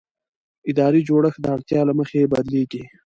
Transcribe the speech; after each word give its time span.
اداري 0.71 1.01
جوړښت 1.07 1.39
د 1.41 1.45
اړتیا 1.55 1.81
له 1.89 1.93
مخې 1.99 2.31
بدلېږي. 2.31 2.83